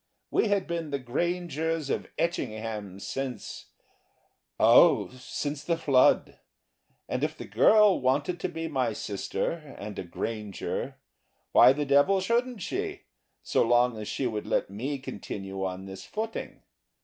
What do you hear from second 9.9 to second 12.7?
a Granger, why the devil shouldn't